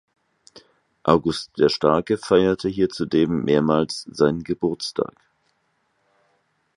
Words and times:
August 1.03 1.59
der 1.59 1.69
Starke 1.69 2.17
feierte 2.17 2.67
hier 2.69 2.89
zudem 2.89 3.43
mehrmals 3.43 4.07
seinen 4.11 4.43
Geburtstag. 4.43 5.13